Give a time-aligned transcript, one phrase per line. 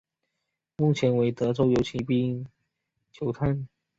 [0.77, 2.51] 目前为德州游骑兵队
[3.11, 3.67] 球探。